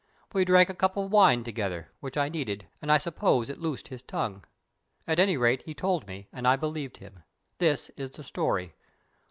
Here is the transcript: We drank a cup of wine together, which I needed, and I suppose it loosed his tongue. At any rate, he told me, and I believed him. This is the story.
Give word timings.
We 0.33 0.45
drank 0.45 0.67
a 0.67 0.73
cup 0.73 0.97
of 0.97 1.11
wine 1.11 1.43
together, 1.43 1.91
which 1.99 2.17
I 2.17 2.27
needed, 2.27 2.65
and 2.81 2.91
I 2.91 2.97
suppose 2.97 3.51
it 3.51 3.59
loosed 3.59 3.89
his 3.89 4.01
tongue. 4.01 4.43
At 5.05 5.19
any 5.19 5.37
rate, 5.37 5.61
he 5.67 5.75
told 5.75 6.07
me, 6.07 6.27
and 6.33 6.47
I 6.47 6.55
believed 6.55 6.97
him. 6.97 7.21
This 7.59 7.89
is 7.97 8.09
the 8.09 8.23
story. 8.23 8.73